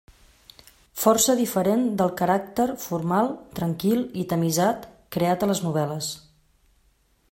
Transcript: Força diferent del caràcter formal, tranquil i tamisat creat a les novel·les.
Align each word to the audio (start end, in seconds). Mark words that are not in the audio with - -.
Força 1.01 1.35
diferent 1.41 1.83
del 1.99 2.09
caràcter 2.23 2.67
formal, 2.85 3.31
tranquil 3.61 4.03
i 4.23 4.27
tamisat 4.33 4.91
creat 5.17 5.45
a 5.49 5.53
les 5.55 5.67
novel·les. 5.69 6.11